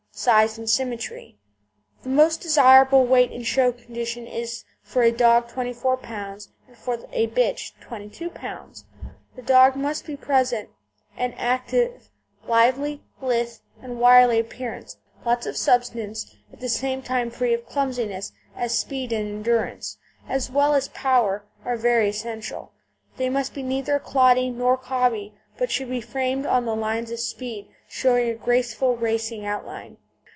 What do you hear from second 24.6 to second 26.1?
or cobby, but should be